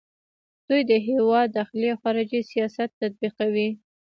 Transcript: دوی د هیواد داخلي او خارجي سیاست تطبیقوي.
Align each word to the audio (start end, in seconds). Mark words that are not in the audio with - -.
دوی 0.67 0.81
د 0.91 0.93
هیواد 1.07 1.47
داخلي 1.57 1.87
او 1.93 1.97
خارجي 2.03 2.41
سیاست 2.51 2.89
تطبیقوي. 3.01 3.69